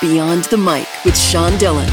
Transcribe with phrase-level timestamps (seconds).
[0.00, 1.88] Beyond the Mic with Sean Dillon.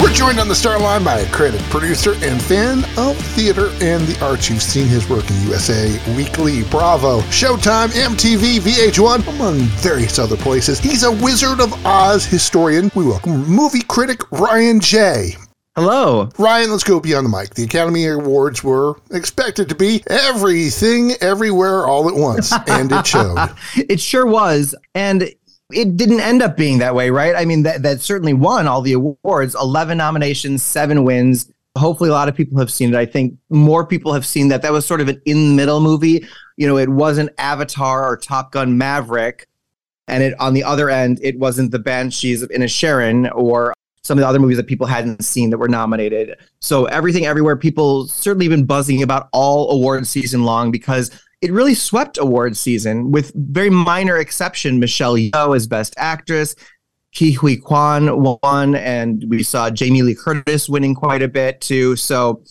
[0.00, 4.06] We're joined on the star line by a critic, producer, and fan of theater and
[4.06, 4.48] the arts.
[4.48, 10.78] You've seen his work in USA Weekly, Bravo, Showtime, MTV, VH1, among various other places.
[10.78, 12.90] He's a Wizard of Oz historian.
[12.94, 15.34] We welcome movie critic Ryan Jay.
[15.76, 16.30] Hello.
[16.38, 17.54] Ryan, let's go beyond the mic.
[17.54, 23.36] The Academy Awards were expected to be everything, everywhere, all at once, and it showed.
[23.76, 24.74] it sure was.
[24.94, 25.30] And
[25.72, 27.34] it didn't end up being that way, right?
[27.36, 31.52] I mean, that, that certainly won all the awards 11 nominations, seven wins.
[31.76, 32.96] Hopefully, a lot of people have seen it.
[32.96, 34.62] I think more people have seen that.
[34.62, 36.26] That was sort of an in the middle movie.
[36.56, 39.46] You know, it wasn't Avatar or Top Gun Maverick.
[40.08, 44.22] And it on the other end, it wasn't the Banshees of Inisherin or some of
[44.22, 46.34] the other movies that people hadn't seen that were nominated.
[46.60, 51.10] So everything everywhere, people certainly been buzzing about all award season long because
[51.40, 54.80] it really swept award season with very minor exception.
[54.80, 56.54] Michelle Yeoh as best actress,
[57.14, 61.96] Ke Huy Quan won, and we saw Jamie Lee Curtis winning quite a bit too.
[61.96, 62.42] So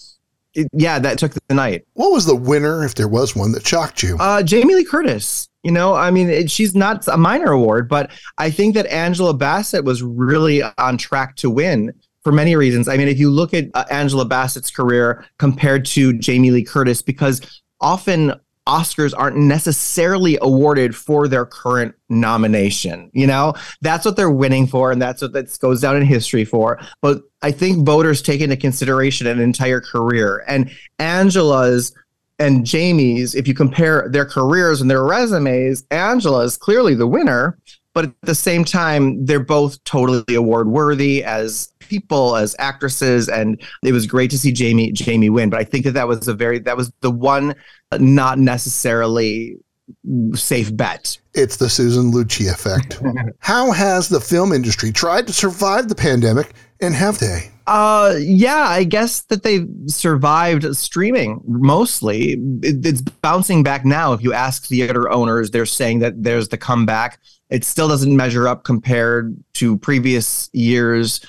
[0.54, 1.86] it, yeah, that took the night.
[1.94, 4.18] What was the winner, if there was one, that shocked you?
[4.20, 5.48] Uh, Jamie Lee Curtis.
[5.64, 9.34] You know, I mean, it, she's not a minor award, but I think that Angela
[9.34, 12.88] Bassett was really on track to win for many reasons.
[12.88, 17.02] I mean, if you look at uh, Angela Bassett's career compared to Jamie Lee Curtis,
[17.02, 18.34] because often
[18.68, 23.10] Oscars aren't necessarily awarded for their current nomination.
[23.14, 26.44] You know, that's what they're winning for, and that's what that goes down in history
[26.46, 26.80] for.
[27.02, 31.94] But I think voters take into consideration an entire career, and Angela's
[32.40, 37.58] and Jamie's, if you compare their careers and their resumes, Angela is clearly the winner.
[37.94, 43.62] But at the same time, they're both totally award worthy as people, as actresses, and
[43.84, 45.50] it was great to see Jamie Jamie win.
[45.50, 47.56] But I think that that was a very that was the one
[48.00, 49.58] not necessarily
[50.34, 51.18] safe bet.
[51.34, 53.02] It's the Susan Lucci effect.
[53.40, 57.52] How has the film industry tried to survive the pandemic, and have they?
[57.68, 62.38] Uh, yeah, I guess that they survived streaming mostly.
[62.64, 64.14] It, it's bouncing back now.
[64.14, 67.20] If you ask theater owners, they're saying that there's the comeback.
[67.50, 71.20] It still doesn't measure up compared to previous years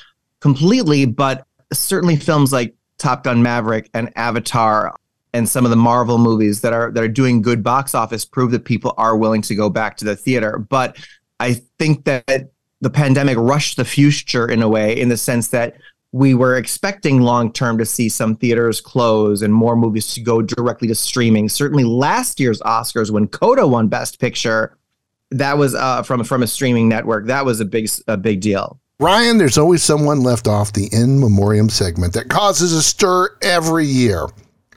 [0.41, 4.95] completely, but certainly films like Top Gun Maverick and Avatar
[5.33, 8.51] and some of the Marvel movies that are that are doing good box office prove
[8.51, 10.59] that people are willing to go back to the theater.
[10.59, 10.97] But
[11.41, 12.51] I think that
[12.81, 15.77] the pandemic rushed the future in a way, in the sense that
[16.13, 20.41] we were expecting long term to see some theaters close and more movies to go
[20.41, 21.49] directly to streaming.
[21.49, 24.77] Certainly, last year's Oscars, when Coda won Best Picture,
[25.31, 27.27] that was uh, from from a streaming network.
[27.27, 28.81] That was a big a big deal.
[29.01, 33.87] Ryan, there's always someone left off the in memoriam segment that causes a stir every
[33.87, 34.27] year.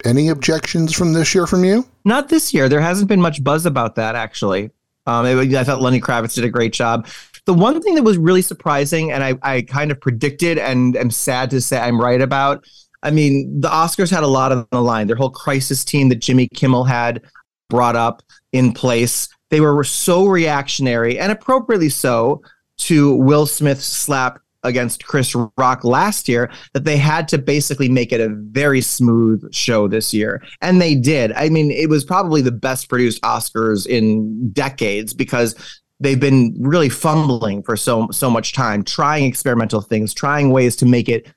[0.05, 1.87] Any objections from this year from you?
[2.05, 2.69] Not this year.
[2.69, 4.69] There hasn't been much buzz about that, actually.
[5.07, 7.07] Um, it, I thought Lenny Kravitz did a great job.
[7.45, 11.09] The one thing that was really surprising, and I, I kind of predicted and am
[11.09, 12.63] sad to say I'm right about.
[13.01, 15.07] I mean, the Oscars had a lot on the line.
[15.07, 17.23] Their whole crisis team that Jimmy Kimmel had
[17.71, 18.21] brought up
[18.51, 19.29] in place.
[19.49, 22.43] They were so reactionary and appropriately so
[22.85, 28.11] to Will Smith's slap against Chris Rock last year that they had to basically make
[28.11, 30.43] it a very smooth show this year.
[30.61, 31.31] And they did.
[31.33, 35.55] I mean, it was probably the best produced Oscars in decades because
[35.99, 40.85] they've been really fumbling for so so much time, trying experimental things, trying ways to
[40.85, 41.27] make it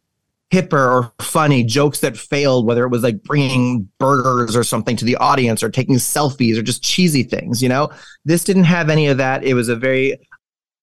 [0.53, 5.05] hipper or funny jokes that failed whether it was like bringing burgers or something to
[5.05, 7.89] the audience or taking selfies or just cheesy things you know
[8.25, 10.17] this didn't have any of that it was a very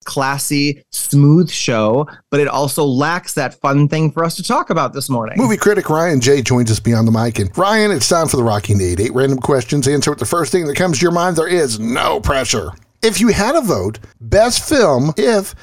[0.06, 4.94] classy, smooth show, but it also lacks that fun thing for us to talk about
[4.94, 5.38] this morning.
[5.38, 7.40] Movie critic Ryan Jay joins us beyond the mic.
[7.40, 9.00] And Ryan, it's time for the Rockin' 8.
[9.00, 9.88] Eight random questions.
[9.88, 11.36] Answer with the first thing that comes to your mind.
[11.36, 12.72] There is no pressure.
[13.02, 15.56] If you had a vote, best film, if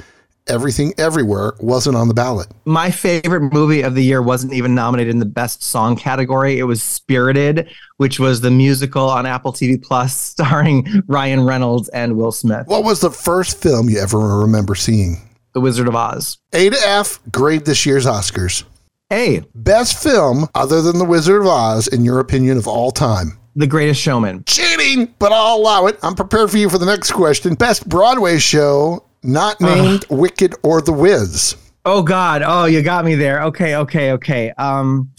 [0.49, 2.49] Everything Everywhere wasn't on the ballot.
[2.65, 6.59] My favorite movie of the year wasn't even nominated in the best song category.
[6.59, 12.17] It was Spirited, which was the musical on Apple TV Plus starring Ryan Reynolds and
[12.17, 12.67] Will Smith.
[12.67, 15.19] What was the first film you ever remember seeing?
[15.53, 16.39] The Wizard of Oz.
[16.53, 18.65] A to F, grade this year's Oscars.
[19.13, 19.43] A.
[19.55, 23.39] Best film other than The Wizard of Oz, in your opinion, of all time.
[23.57, 24.45] The Greatest Showman.
[24.45, 25.99] Cheating, but I'll allow it.
[26.03, 27.55] I'm prepared for you for the next question.
[27.55, 31.57] Best Broadway show not named uh, Wicked or The Wiz.
[31.85, 32.43] Oh God!
[32.45, 33.43] Oh, you got me there.
[33.45, 34.51] Okay, okay, okay.
[34.59, 35.11] Um,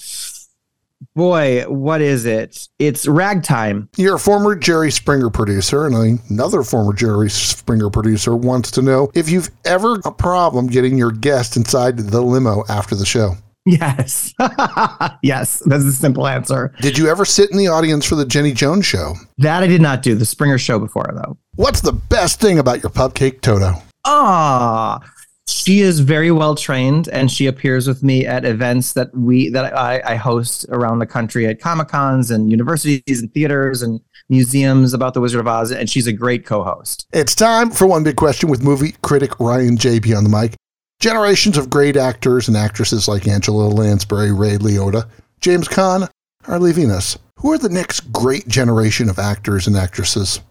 [1.15, 2.67] boy, what is it?
[2.77, 3.89] It's Ragtime.
[3.97, 9.09] You're a former Jerry Springer producer, and another former Jerry Springer producer wants to know
[9.15, 13.35] if you've ever a problem getting your guest inside the limo after the show.
[13.65, 14.33] Yes.
[15.21, 15.61] yes.
[15.65, 16.73] That's a simple answer.
[16.81, 19.13] Did you ever sit in the audience for the Jenny Jones show?
[19.37, 20.15] That I did not do.
[20.15, 21.37] The Springer show before, though.
[21.55, 23.73] What's the best thing about your Pupcake Toto?
[24.11, 24.99] Ah,
[25.47, 29.75] She is very well trained, and she appears with me at events that we that
[29.77, 34.93] I, I host around the country at comic cons and universities and theaters and museums
[34.95, 35.71] about the Wizard of Oz.
[35.71, 37.05] And she's a great co-host.
[37.13, 40.55] It's time for one big question with movie critic Ryan Jay beyond the mic.
[40.99, 45.07] Generations of great actors and actresses like Angela Lansbury, Ray Liotta,
[45.39, 46.09] James Caan
[46.47, 47.17] are leaving us.
[47.37, 50.41] Who are the next great generation of actors and actresses?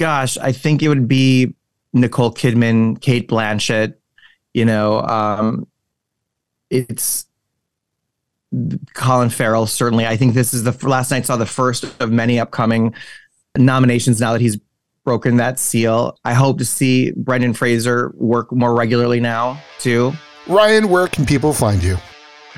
[0.00, 1.54] Gosh, I think it would be
[1.92, 3.96] Nicole Kidman, Cate Blanchett.
[4.54, 5.66] You know, um,
[6.70, 7.26] it's
[8.94, 9.66] Colin Farrell.
[9.66, 12.94] Certainly, I think this is the last night saw the first of many upcoming
[13.58, 14.22] nominations.
[14.22, 14.58] Now that he's
[15.04, 20.14] broken that seal, I hope to see Brendan Fraser work more regularly now too.
[20.46, 21.98] Ryan, where can people find you?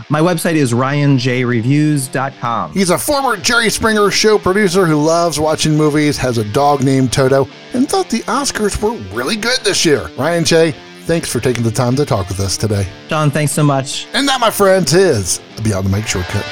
[0.09, 2.73] My website is ryanjreviews.com.
[2.73, 7.13] He's a former Jerry Springer show producer who loves watching movies, has a dog named
[7.13, 10.09] Toto, and thought the Oscars were really good this year.
[10.17, 10.71] Ryan Jay,
[11.03, 12.87] thanks for taking the time to talk with us today.
[13.09, 14.07] John, thanks so much.
[14.13, 16.47] And that, my friends, is Beyond the Mic shortcut.